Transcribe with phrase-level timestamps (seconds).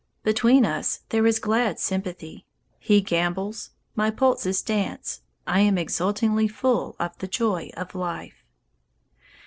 [0.23, 2.47] Between us there is glad sympathy;
[2.79, 8.43] He gambols; my pulses dance; I am exultingly full of the joy of life!